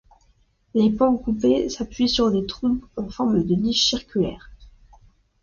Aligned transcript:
Les 0.73 0.89
pans 0.89 1.15
coupés 1.15 1.69
s'appuient 1.69 2.09
sur 2.09 2.31
des 2.31 2.47
trompes 2.47 2.83
en 2.97 3.07
forme 3.07 3.43
de 3.45 3.53
niches 3.53 3.85
circulaires. 3.87 4.49